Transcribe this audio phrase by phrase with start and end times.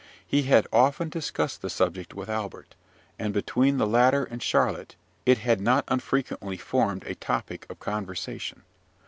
[0.25, 2.73] He had often discussed the subject with Albert;
[3.19, 4.95] and, between the latter and Charlotte,
[5.27, 8.63] it had not unfrequently formed a topic of conversation.